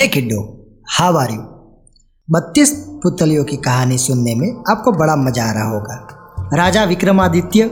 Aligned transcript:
Hey 0.00 0.06
kiddo 0.08 0.36
how 0.90 1.16
are 1.16 1.30
you 1.30 1.40
बत्तीस 2.28 2.70
पुतलियों 3.02 3.44
की 3.44 3.56
कहानी 3.56 3.98
सुनने 3.98 4.34
में 4.34 4.62
आपको 4.70 4.92
बड़ा 4.92 5.16
मज़ा 5.16 5.44
आ 5.44 5.52
रहा 5.52 5.70
होगा। 5.70 6.56
राजा 6.56 6.84
विक्रमादित्य 6.84 7.64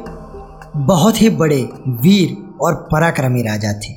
बहुत 0.77 1.21
ही 1.22 1.30
बड़े 1.30 1.61
वीर 2.03 2.37
और 2.61 2.75
पराक्रमी 2.93 3.43
राजा 3.43 3.72
थे। 3.72 3.95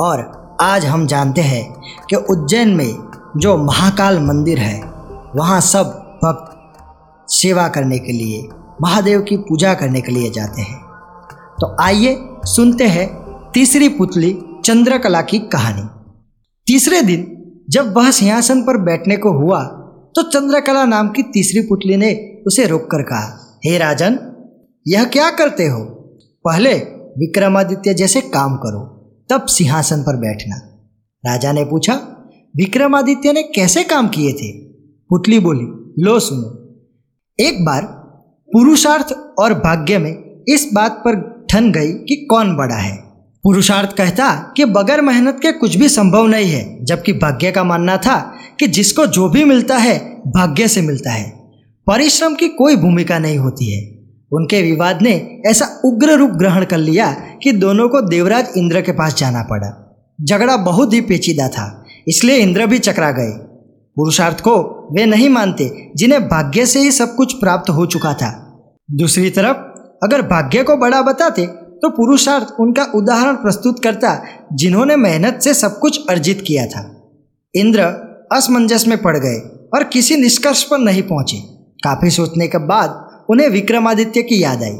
और 0.00 0.56
आज 0.60 0.86
हम 0.86 1.06
जानते 1.06 1.40
हैं 1.40 1.62
कि 2.10 2.16
उज्जैन 2.16 2.74
में 2.74 3.10
जो 3.36 3.56
महाकाल 3.56 4.18
मंदिर 4.20 4.58
है, 4.58 4.80
वहाँ 5.36 5.60
सब 5.60 5.92
भक्त 6.24 7.32
सेवा 7.32 7.68
करने 7.68 7.98
के 7.98 8.12
लिए, 8.12 8.48
महादेव 8.82 9.20
की 9.20 9.36
पूजा 9.36 9.74
करने 9.74 10.00
के 10.00 10.12
लिए 10.12 10.30
जाते 10.30 10.62
हैं। 10.62 10.80
तो 11.60 11.76
आइए 11.82 12.18
सुनते 12.46 12.88
हैं 12.88 13.08
तीसरी 13.54 13.88
पुतली 13.88 14.38
चंद्रकला 14.64 15.22
की 15.22 15.38
कहानी। 15.38 15.88
तीसरे 16.66 17.02
दिन 17.02 17.32
जब 17.70 17.96
वह 17.96 18.10
सिंहासन 18.10 18.62
पर 18.62 18.76
बैठने 18.76 19.16
को 19.16 19.32
हुआ 19.32 19.62
तो 20.16 20.22
चंद्रकला 20.22 20.84
नाम 20.84 21.08
की 21.08 21.22
तीसरी 21.22 21.60
पुतली 21.60 21.96
ने 21.96 22.42
उसे 22.46 22.66
रोककर 22.66 23.02
कहा, 23.02 23.60
हे 23.64 23.78
राजन, 23.78 24.18
यह 24.88 25.04
क्या 25.04 25.30
करते 25.30 25.66
हो? 25.66 25.84
पहले 26.44 26.74
विक्रमादित्य 27.18 27.94
जैसे 27.94 28.20
काम 28.20 28.56
करो, 28.56 28.80
तब 29.30 29.46
सिंहासन 29.46 30.02
पर 30.02 30.16
बैठना। 30.16 30.56
राजा 31.24 31.52
ने 31.52 31.64
पूछा, 31.64 31.94
विक्रमादित्य 32.56 33.32
ने 33.32 33.42
कैसे 33.42 33.82
काम 33.84 34.08
किए 34.08 34.32
थे? 34.32 34.52
पुतली 35.10 35.38
बोली, 35.38 35.66
लो 36.02 36.18
सुनो, 36.20 36.48
एक 37.38 37.64
बार 37.64 37.82
पुरुषार्थ 38.48 39.12
और 39.38 39.54
भाग्य 39.54 39.98
में 39.98 40.44
इस 40.48 40.70
बात 40.74 40.92
पर 40.92 41.46
ठन 41.50 41.72
गई 41.72 41.92
कि 41.92 42.26
कौन 42.30 42.56
बड़ा 42.56 42.76
है। 42.76 43.05
पुरुषार्थ 43.46 43.96
कहता 43.96 44.54
कि 44.56 44.64
बगैर 44.64 45.00
मेहनत 45.00 45.38
के 45.42 45.52
कुछ 45.52 45.76
भी 45.76 45.88
संभव 45.88 46.26
नहीं 46.26 46.50
है, 46.50 46.84
जबकि 46.84 47.12
भाग्य 47.12 47.50
का 47.52 47.64
मानना 47.64 47.96
था 47.96 48.32
कि 48.60 48.66
जिसको 48.66 49.06
जो 49.06 49.28
भी 49.28 49.44
मिलता 49.44 49.76
है, 49.76 49.98
भाग्य 50.26 50.68
से 50.68 50.82
मिलता 50.82 51.10
है। 51.10 51.30
परिश्रम 51.86 52.34
की 52.34 52.48
कोई 52.48 52.76
भूमिका 52.76 53.18
नहीं 53.18 53.38
होती 53.38 53.70
है। 53.72 53.98
उनके 54.32 54.62
विवाद 54.62 55.02
ने 55.02 55.42
ऐसा 55.46 55.80
उग्र 55.84 56.12
रूप 56.12 56.30
ग्रहण 56.30 56.64
कर 56.64 56.76
लिया 56.76 57.16
कि 57.42 57.52
दोनों 57.52 57.88
को 57.88 58.00
देवराज 58.00 58.46
इंद्र 58.56 58.80
के 58.80 58.92
पास 58.92 59.16
जाना 59.16 59.42
पड़ा। 59.42 59.98
झगड़ा 60.24 60.56
बहुत 60.56 60.92
ही 60.92 61.00
पेचीदा 61.00 61.48
था, 61.48 61.84
इसलिए 62.08 62.36
इंद्र 62.36 62.66
भी 62.66 62.78
चकरा 62.78 63.10
गए। 63.10 63.30
पुरुषार्थ 63.96 64.40
को 64.40 64.56
वे 64.92 65.06
नहीं 65.06 65.28
मानते, 65.28 65.92
जिन्हें 65.96 66.28
भाग्य 66.28 66.66
से 66.66 66.80
ही 66.80 66.90
सब 66.90 67.14
कुछ 67.14 67.32
प्राप्त 67.32 67.70
हो 67.70 67.86
चुका 67.86 68.14
था। 68.14 68.32
दूसरी 68.90 69.30
तरफ़, 69.30 69.56
अगर 70.06 70.22
भाग्य 70.22 70.62
को 70.62 70.76
बड़ा 70.76 71.02
बताते 71.02 71.65
तो 71.82 71.90
पुरुषार्थ 71.90 72.46
उनका 72.60 72.86
उदाहरण 72.94 73.34
प्रस्तुत 73.34 73.82
करता, 73.84 74.24
जिन्होंने 74.52 74.96
मेहनत 74.96 75.38
से 75.42 75.54
सब 75.54 75.78
कुछ 75.78 76.00
अर्जित 76.10 76.44
किया 76.46 76.66
था। 76.66 77.10
इंद्र 77.54 77.80
असमंजस 78.32 78.86
में 78.88 79.02
पड़ 79.02 79.18
गए 79.18 79.38
और 79.74 79.84
किसी 79.84 80.16
निष्कर्ष 80.16 80.62
पर 80.62 80.78
नहीं 80.78 81.02
पहुँचे। 81.02 81.36
काफ़ी 81.84 82.10
सोचने 82.10 82.48
के 82.48 82.58
बाद 82.58 83.08
उन्हें 83.30 83.48
विक्रमादित्य 83.48 84.22
की 84.22 84.42
याद 84.42 84.62
आई। 84.62 84.78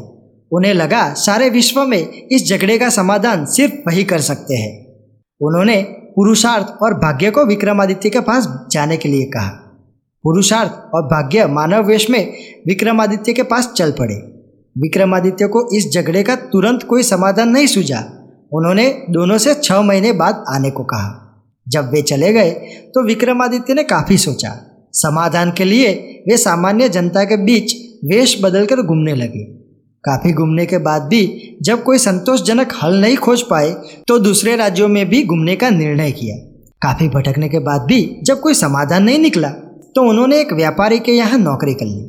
उन्हें 0.51 0.73
लगा 0.73 1.13
सारे 1.13 1.49
विश्व 1.49 1.85
में 1.85 2.27
इस 2.31 2.49
झगड़े 2.49 2.77
का 2.77 2.89
समाधान 2.89 3.45
सिर्फ़ 3.45 3.73
वही 3.73 4.03
कर 4.03 4.19
सकते 4.19 4.55
हैं। 4.55 4.87
उन्होंने 5.41 5.81
पुरुषार्थ 5.83 6.67
और 6.83 6.93
भाग्य 6.93 7.31
को 7.31 7.45
विक्रमादित्य 7.45 8.09
के 8.09 8.19
पास 8.19 8.67
जाने 8.71 8.97
के 8.97 9.09
लिए 9.09 9.25
कहा। 9.25 9.49
पुरुषार्थ 10.23 10.71
और 10.93 11.01
भाग्य 11.01 11.45
मानव 11.45 11.83
वेश 11.83 12.09
में 12.09 12.33
विक्रमादित्य 12.67 13.33
के 13.33 13.43
पास 13.43 13.67
चल 13.67 13.91
पड़े। 13.91 14.36
विक्रमादित्य 14.77 15.47
को 15.47 15.67
इस 15.77 15.89
झगड़े 15.91 16.23
का 16.23 16.35
तुरंत 16.47 16.83
कोई 16.83 17.03
समाधान 17.03 17.49
नहीं 17.49 17.67
सूझा। 17.67 17.99
उन्होंने 18.53 18.89
दोनों 19.09 19.37
से 19.37 19.53
छह 19.55 19.81
महीने 19.81 20.11
बाद 20.13 20.43
आने 20.49 20.69
को 20.71 20.83
कहा। 20.83 21.09
जब 21.67 21.89
वे 21.91 22.01
चले 22.03 22.31
गए 22.33 22.51
तो 22.95 23.05
विक्रमादित्य 23.05 23.73
ने 23.73 23.83
काफ़ी 23.83 24.17
सोचा। 24.17 24.51
समाधान 24.93 25.51
के 25.51 25.63
लिए 25.63 25.93
वे 26.27 26.37
सामान्य 26.37 26.89
जनता 26.89 27.23
के 27.23 27.37
बीच 27.37 27.75
वेश 28.05 28.37
बदलकर 28.43 28.81
घूमने 28.81 29.15
लगे। 29.15 29.43
काफ़ी 30.03 30.31
घूमने 30.33 30.65
के 30.65 30.77
बाद 30.79 31.01
भी 31.03 31.57
जब 31.61 31.83
कोई 31.83 31.97
संतोषजनक 31.97 32.73
हल 32.83 32.99
नहीं 33.01 33.15
खोज 33.17 33.41
पाए 33.41 33.71
तो 34.07 34.17
दूसरे 34.19 34.55
राज्यों 34.55 34.87
में 34.87 35.07
भी 35.09 35.23
घूमने 35.23 35.55
का 35.55 35.69
निर्णय 35.69 36.11
किया। 36.11 36.35
काफ़ी 36.81 37.07
भटकने 37.09 37.49
के 37.49 37.59
बाद 37.59 37.81
भी 37.81 37.99
जब 38.23 38.39
कोई 38.39 38.53
समाधान 38.53 39.03
नहीं 39.03 39.19
निकला 39.19 39.49
तो 39.95 40.01
उन्होंने 40.09 40.39
एक 40.41 40.53
व्यापारी 40.53 40.99
के 40.99 41.11
यहाँ 41.11 41.39
नौकरी 41.39 41.73
कर 41.73 41.85
ली। 41.85 42.03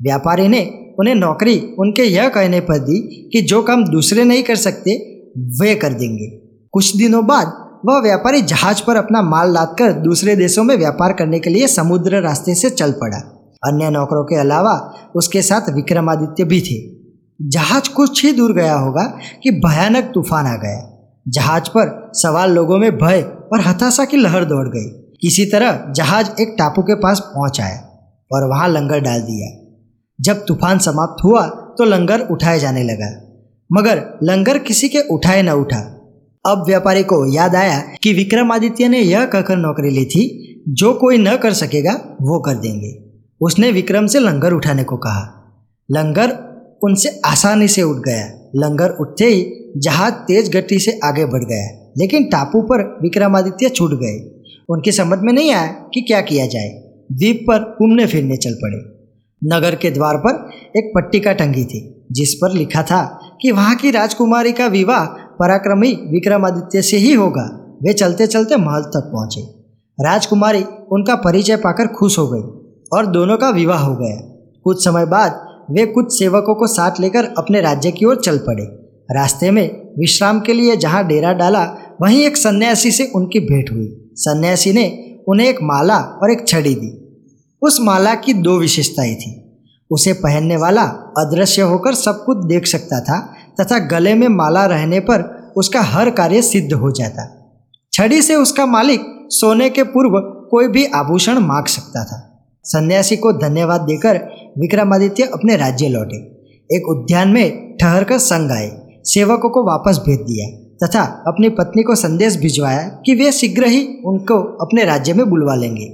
व्यापारी 0.00 0.48
ने 0.48 0.62
उन्हें 0.98 1.14
नौकरी 1.14 1.74
उनके 1.78 2.02
यह 2.02 2.28
कहने 2.28 2.60
पर 2.60 2.78
दी 2.78 3.28
कि 3.32 3.42
जो 3.42 3.62
काम 3.62 3.84
दूसरे 3.84 4.24
नहीं 4.24 4.42
कर 4.42 4.56
सकते, 4.56 4.90
वे 5.38 5.74
कर 5.74 5.92
देंगे। 5.92 6.26
कुछ 6.72 6.96
दिनों 6.96 7.26
बाद 7.26 7.52
वह 7.86 8.00
व्यापारी 8.02 8.42
जहाज़ 8.42 8.82
पर 8.86 8.96
अपना 8.96 9.22
माल 9.22 9.52
लादकर 9.52 9.92
दूसरे 9.92 10.36
देशों 10.36 10.64
में 10.64 10.76
व्यापार 10.76 11.12
करने 11.12 11.38
के 11.38 11.50
लिए 11.50 11.66
समुद्र 11.66 12.20
रास्ते 12.20 12.54
से 12.54 12.70
चल 12.70 12.92
पड़ा। 12.92 13.18
अन्य 13.66 13.90
नौकरों 13.90 14.24
के 14.24 14.36
अलावा 14.36 14.94
उसके 15.16 15.42
साथ 15.42 15.70
विक्रमादित्य 15.74 16.44
भी 16.44 16.60
थे। 16.60 16.94
जहाज़ 17.48 17.88
कुछ 17.88 18.24
ही 18.24 18.32
दूर 18.32 18.52
गया 18.52 18.74
होगा 18.74 19.18
कि 19.42 19.50
भयानक 19.50 20.10
तूफ़ान 20.14 20.46
आ 20.46 20.56
गया। 20.56 20.90
जहाज़ 21.28 21.68
पर 21.68 22.10
सवार 22.14 22.48
लोगों 22.48 22.78
में 22.78 22.98
भय 22.98 23.20
और 23.52 23.60
हताशा 23.60 24.04
की 24.04 24.16
लहर 24.16 24.44
दौड़ 24.44 24.68
गई। 24.68 25.16
किसी 25.20 25.44
तरह 25.44 25.92
जहाज़ 25.96 26.40
एक 26.40 26.54
टापू 26.58 26.82
के 26.82 26.94
पास 26.94 27.18
पहुँच 27.18 27.60
आया 27.60 27.78
और 28.32 28.48
वहाँ 28.48 28.68
लंगर 28.68 29.00
डाल 29.00 29.20
दिया। 29.20 29.63
जब 30.20 30.44
तूफ़ान 30.48 30.78
समाप्त 30.78 31.24
हुआ 31.24 31.46
तो 31.78 31.84
लंगर 31.84 32.20
उठाए 32.20 32.58
जाने 32.58 32.82
लगा। 32.82 33.10
मगर 33.72 34.02
लंगर 34.22 34.58
किसी 34.58 34.88
के 34.88 35.00
उठाए 35.00 35.42
न 35.42 35.50
उठा। 35.50 35.78
अब 36.46 36.64
व्यापारी 36.66 37.02
को 37.02 37.34
याद 37.34 37.54
आया 37.54 37.78
कि 38.02 38.12
विक्रमादित्य 38.12 38.88
ने 38.88 38.98
यह 38.98 39.24
कहकर 39.24 39.56
नौकरी 39.56 39.90
ली 39.90 40.04
थी, 40.04 40.64
जो 40.68 40.92
कोई 40.92 41.18
न 41.18 41.36
कर 41.36 41.52
सकेगा, 41.52 41.92
वो 42.22 42.40
कर 42.40 42.54
देंगे। 42.54 42.92
उसने 43.40 43.70
विक्रम 43.72 44.06
से 44.06 44.18
लंगर 44.18 44.52
उठाने 44.52 44.84
को 44.84 44.96
कहा। 44.96 45.22
लंगर 45.90 46.32
उनसे 46.82 47.20
आसानी 47.26 47.68
से 47.68 47.82
उठ 47.82 47.96
गया। 47.96 48.26
लंगर 48.56 48.90
उठते 48.90 49.24
ही 49.24 49.72
जहाज़ 49.76 50.14
तेज 50.14 50.56
गति 50.56 50.78
से 50.78 50.98
आगे 51.04 51.24
बढ़ 51.24 51.44
गया, 51.44 51.92
लेकिन 51.98 52.24
टापू 52.24 52.62
पर 52.62 52.98
विक्रमादित्य 53.02 53.68
छूट 53.68 53.90
गए। 53.90 54.18
उनकी 54.68 54.92
समझ 54.92 55.18
में 55.18 55.32
नहीं 55.32 55.52
आया 55.52 55.66
कि 55.66 56.00
क्या 56.00 56.20
किया 56.20 56.46
जाए। 56.46 56.68
द्वीप 57.12 57.44
पर 57.50 57.58
घूमने 57.58 58.06
फिरने 58.06 58.36
चल 58.36 58.54
पड़े। 58.54 58.93
नगर 59.46 59.74
के 59.74 59.90
द्वार 59.90 60.16
पर 60.16 60.50
एक 60.78 60.92
पट्टिका 60.96 61.32
टंगी 61.32 61.64
थी, 61.64 62.06
जिस 62.12 62.34
पर 62.34 62.52
लिखा 62.52 62.82
था 62.82 63.02
कि 63.42 63.50
वहाँ 63.52 63.74
की 63.76 63.90
राजकुमारी 63.90 64.52
का 64.52 64.66
विवाह 64.66 65.04
पराक्रमी 65.38 65.92
विक्रमादित्य 65.92 66.82
से 66.82 66.96
ही 66.96 67.12
होगा। 67.12 67.60
वे 67.82 67.92
चलते 67.92 68.26
चलते 68.26 68.56
महल 68.56 68.82
तक 68.82 69.10
पहुँचे। 69.12 69.42
राजकुमारी 69.98 70.64
उनका 70.92 71.14
परिचय 71.14 71.56
पाकर 71.56 71.86
खुश 71.86 72.18
हो 72.18 72.26
गई 72.28 72.40
और 72.92 73.06
दोनों 73.06 73.36
का 73.36 73.50
विवाह 73.50 73.78
हो 73.78 73.94
गया। 73.96 74.16
कुछ 74.64 74.84
समय 74.84 75.06
बाद 75.06 75.46
वे 75.70 75.86
कुछ 75.86 76.18
सेवकों 76.18 76.54
को 76.54 76.66
साथ 76.66 77.00
लेकर 77.00 77.24
अपने 77.38 77.60
राज्य 77.60 77.90
की 77.90 78.04
ओर 78.04 78.16
चल 78.16 78.38
पड़े। 78.38 78.64
रास्ते 79.10 79.50
में 79.50 79.92
विश्राम 79.98 80.40
के 80.40 80.52
लिए 80.52 80.76
जहाँ 80.76 81.06
डेरा 81.06 81.32
डाला, 81.32 81.64
वहीं 82.02 82.24
एक 82.24 82.36
सन्यासी 82.36 82.90
से 82.90 83.10
उनकी 83.14 83.40
भेंट 83.40 83.70
हुई। 83.72 84.10
सन्यासी 84.14 84.72
ने 84.72 85.16
उन्हें 85.28 85.48
एक 85.48 85.58
माला 85.62 85.96
और 85.96 86.30
एक 86.30 86.48
छड़ी 86.48 86.74
दी। 86.74 87.03
उस 87.64 87.78
माला 87.80 88.14
की 88.14 88.34
दो 88.34 88.58
विशेषताएँ 88.58 89.14
थी। 89.14 89.40
उसे 89.90 90.12
पहनने 90.12 90.56
वाला 90.56 90.82
अदृश्य 91.18 91.62
होकर 91.62 91.94
सब 91.94 92.24
कुछ 92.24 92.36
देख 92.46 92.66
सकता 92.66 93.00
था 93.00 93.34
तथा 93.60 93.78
गले 93.78 94.14
में 94.14 94.28
माला 94.28 94.66
रहने 94.66 95.00
पर 95.00 95.52
उसका 95.56 95.80
हर 95.80 96.10
कार्य 96.10 96.42
सिद्ध 96.42 96.72
हो 96.72 96.90
जाता। 96.90 97.52
छड़ी 97.92 98.22
से 98.22 98.34
उसका 98.34 98.66
मालिक 98.66 99.00
सोने 99.30 99.70
के 99.70 99.82
पूर्व 99.82 100.20
कोई 100.50 100.68
भी 100.68 100.84
आभूषण 100.84 101.38
मांग 101.38 101.66
सकता 101.66 102.04
था। 102.04 102.48
सन्यासी 102.64 103.16
को 103.16 103.32
धन्यवाद 103.32 103.80
देकर 103.80 104.16
विक्रमादित्य 104.58 105.22
अपने 105.22 105.56
राज्य 105.56 105.88
लौटे। 105.88 106.16
एक 106.76 106.88
उद्यान 106.88 107.28
में 107.28 107.76
ठहर 107.76 108.04
कर 108.04 108.18
संग 108.18 108.50
आए। 108.50 108.70
सेवकों 109.04 109.50
को 109.50 109.64
वापस 109.64 109.98
भेज 109.98 110.20
दिया 110.20 110.48
तथा 110.86 111.02
अपनी 111.02 111.48
पत्नी 111.48 111.82
को 111.82 111.94
संदेश 111.94 112.36
भिजवाया 112.36 112.88
कि 113.06 113.14
वे 113.14 113.32
शीघ्र 113.32 113.66
ही 113.66 113.98
उनको 114.04 114.38
अपने 114.64 114.84
राज्य 114.84 115.12
में 115.12 115.30
बुलवा 115.30 115.54
लेंगे। 115.54 115.86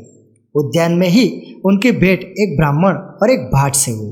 उद्यान 0.55 0.93
में 0.93 1.09
ही 1.09 1.55
उनकी 1.65 1.93
भेंट 1.93 2.21
एक 2.21 2.57
ब्राह्मण 2.57 2.93
और 2.93 3.31
एक 3.31 3.41
भाट 3.41 3.75
से 3.75 3.91
हुई। 3.91 4.11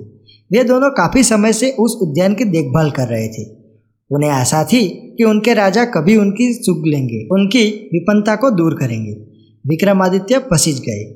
वे 0.52 0.64
दोनों 0.64 0.90
काफ़ी 0.90 1.23
समय 1.23 1.52
से 1.52 1.70
उस 1.70 1.99
उद्यान 2.02 2.35
की 2.35 2.44
देखभाल 2.44 2.90
कर 2.90 3.08
रहे 3.08 3.29
थे। 3.29 3.44
उन्हें 4.11 4.31
आशा 4.31 4.64
थी 4.64 4.88
कि 5.19 5.25
उनके 5.25 5.55
राजा 5.55 5.85
कभी 5.85 6.17
उनकी 6.17 6.52
सुख 6.52 6.87
लेंगे, 6.87 7.29
उनकी 7.32 7.90
विपन्नता 7.93 8.37
को 8.37 8.50
दूर 8.50 8.75
करेंगे। 8.75 9.12
विक्रमादित्य 9.69 10.38
पसीज 10.38 10.81
गए। 10.81 11.14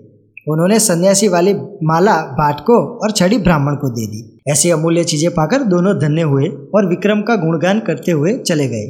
उन्होंने 0.48 0.78
सन्यासी 0.78 1.28
वाली 1.28 1.54
माला, 1.82 2.16
बाट 2.16 2.60
को 2.60 2.98
और 2.98 3.10
छड़ी 3.10 3.38
ब्राह्मण 3.38 3.74
को 3.74 3.88
दे 3.88 4.06
दी। 4.06 4.38
ऐसी 4.48 4.70
अमूल्य 4.70 5.04
चीज़ें 5.04 5.30
पाकर 5.30 5.62
दोनों 5.62 5.98
धन्य 5.98 6.22
हुए 6.22 6.48
और 6.74 6.88
विक्रम 6.88 7.22
का 7.22 7.36
गुणगान 7.36 7.80
करते 7.80 8.12
हुए 8.12 8.38
चले 8.38 8.68
गए। 8.68 8.86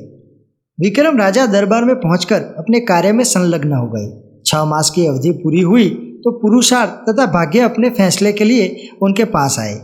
विक्रम 0.80 1.16
राजा 1.16 1.46
दरबार 1.46 1.84
में 1.84 1.94
पहुंचकर 1.96 2.34
अपने 2.34 2.80
कार्य 2.80 3.12
में 3.12 3.24
संलग्न 3.24 3.72
हो 3.72 3.86
गए। 3.86 4.40
छह 4.46 4.64
मास 4.64 4.90
की 4.90 5.06
अवधि 5.06 5.30
पूरी 5.30 5.60
हुई 5.60 6.11
तो 6.24 6.30
पुरुषार्थ 6.32 6.90
तथा 7.08 7.26
भाग्य 7.26 7.60
अपने 7.60 7.90
फैसले 7.90 8.32
के 8.32 8.44
लिए 8.44 8.88
उनके 9.02 9.24
पास 9.24 9.56
आए। 9.58 9.74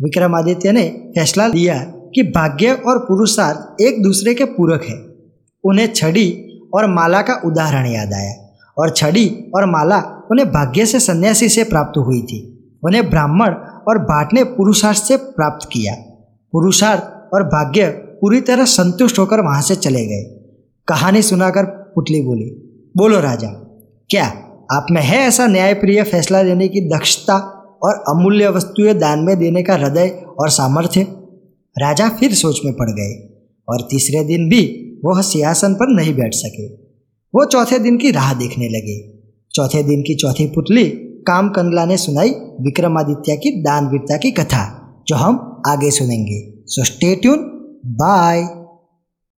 विक्रमादित्य 0.00 0.72
ने 0.72 0.82
फैसला 1.14 1.46
लिया 1.46 1.78
कि 2.14 2.22
भाग्य 2.22 2.72
और 2.86 2.98
पुरुषार्थ 2.98 3.82
एक 3.82 4.02
दूसरे 4.02 4.34
के 4.34 4.44
पूरक 4.44 4.84
है। 4.84 4.96
उन्हें 5.64 5.92
छड़ी 5.92 6.28
और 6.74 6.86
माला 6.86 7.20
का 7.22 7.40
उदाहरण 7.44 7.86
याद 7.86 8.12
आया 8.12 8.32
और 8.78 8.90
छड़ी 8.90 9.28
और 9.54 9.66
माला 9.66 9.98
उन्हें 10.30 10.48
भाग्य 10.48 10.86
से 10.86 11.00
सन्यासी 11.00 11.48
से 11.48 11.64
प्राप्त 11.64 11.98
हुई 11.98 12.22
थी। 12.22 12.40
उन्हें 12.84 13.08
ब्राह्मण 13.10 13.54
और 13.88 13.98
भाट 13.98 14.32
ने 14.34 14.44
पुरुषार्थ 14.44 14.98
से 14.98 15.16
प्राप्त 15.16 15.68
किया। 15.72 15.94
पुरुषार्थ 16.52 17.34
और 17.34 17.42
भाग्य 17.44 17.86
पूरी 18.20 18.40
तरह 18.40 18.64
संतुष्ट 18.64 19.18
होकर 19.18 19.40
वहाँ 19.40 19.62
से 19.62 19.74
चले 19.76 20.04
गए। 20.06 20.22
कहानी 20.88 21.22
सुनाकर 21.22 21.64
पुतली 21.94 22.20
बोली, 22.20 22.44
बोलो 22.96 23.20
राजा, 23.20 23.48
क्या 24.10 24.26
आप 24.72 24.86
में 24.90 25.02
है 25.02 25.18
ऐसा 25.18 25.46
न्यायप्रिय 25.46 26.02
फैसला 26.02 26.42
लेने 26.42 26.68
की 26.68 26.80
दक्षता 26.80 27.34
और 27.82 28.04
अमूल्य 28.08 28.48
वस्तुएँ 28.48 28.94
दान 28.94 29.18
में 29.18 29.38
देने 29.38 29.62
का 29.62 29.74
हृदय 29.74 30.08
और 30.40 30.48
सामर्थ्य? 30.48 31.02
राजा 31.78 32.08
फिर 32.08 32.34
सोच 32.34 32.60
में 32.64 32.74
पड़ 32.74 32.90
गए 32.90 33.40
और 33.68 33.88
तीसरे 33.90 34.24
दिन 34.24 34.48
भी 34.48 34.82
वह 35.04 35.22
सिंहासन 35.22 35.74
पर 35.74 35.96
नहीं 35.96 36.14
बैठ 36.14 36.34
सके। 36.34 36.66
वो 37.34 37.44
चौथे 37.44 37.78
दिन 37.78 37.96
की 37.96 38.10
राह 38.10 38.34
देखने 38.34 38.68
लगे। 38.68 39.18
चौथे 39.54 39.82
दिन 39.82 40.00
की 40.02 40.14
चौथी 40.14 40.46
पुतली 40.46 40.84
काम 41.26 41.48
कंगला 41.48 41.84
ने 41.84 41.96
सुनाई 41.96 42.30
विक्रमादित्य 42.60 43.36
की 43.36 43.62
दानवीरता 43.62 44.16
की 44.16 44.30
कथा, 44.30 44.94
जो 45.08 45.16
हम 45.16 45.62
आगे 45.68 45.90
सुनेंगे। 45.90 46.54
So 46.66 46.84
stay 46.84 47.16
tune 47.16 47.38
bye 47.86 48.65